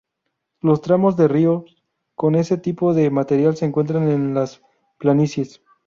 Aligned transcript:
Los 0.61 0.81
tramos 0.81 1.15
de 1.15 1.27
ríos 1.27 1.75
con 2.15 2.33
ese 2.33 2.57
tipo 2.57 2.95
de 2.95 3.11
material 3.11 3.55
se 3.55 3.65
encuentran 3.65 4.09
en 4.09 4.33
las 4.33 4.63
planicies. 4.97 5.61